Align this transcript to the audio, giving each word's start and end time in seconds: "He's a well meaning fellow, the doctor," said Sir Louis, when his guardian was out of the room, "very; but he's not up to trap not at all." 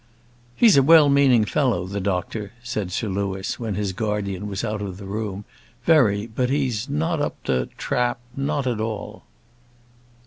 "He's 0.55 0.77
a 0.77 0.81
well 0.81 1.09
meaning 1.09 1.45
fellow, 1.45 1.85
the 1.85 1.99
doctor," 1.99 2.53
said 2.63 2.91
Sir 2.91 3.07
Louis, 3.07 3.59
when 3.59 3.75
his 3.75 3.93
guardian 3.93 4.47
was 4.47 4.63
out 4.63 4.81
of 4.81 4.97
the 4.97 5.05
room, 5.05 5.45
"very; 5.85 6.25
but 6.25 6.49
he's 6.49 6.89
not 6.89 7.21
up 7.21 7.35
to 7.43 7.67
trap 7.77 8.17
not 8.35 8.65
at 8.65 8.81
all." 8.81 9.21